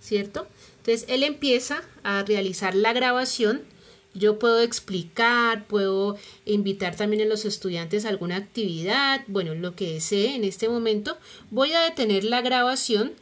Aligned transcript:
¿cierto? 0.00 0.46
Entonces 0.78 1.06
él 1.08 1.22
empieza 1.22 1.82
a 2.02 2.22
realizar 2.22 2.74
la 2.74 2.92
grabación. 2.92 3.62
Yo 4.14 4.38
puedo 4.38 4.60
explicar, 4.60 5.66
puedo 5.66 6.16
invitar 6.44 6.96
también 6.96 7.22
a 7.22 7.26
los 7.26 7.44
estudiantes 7.44 8.04
a 8.04 8.08
alguna 8.08 8.36
actividad, 8.36 9.22
bueno, 9.28 9.54
lo 9.54 9.76
que 9.76 9.92
desee 9.92 10.34
en 10.34 10.44
este 10.44 10.68
momento. 10.68 11.18
Voy 11.50 11.72
a 11.72 11.82
detener 11.82 12.24
la 12.24 12.40
grabación. 12.40 13.12